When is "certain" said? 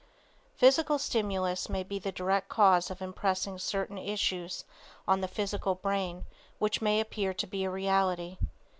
3.59-3.99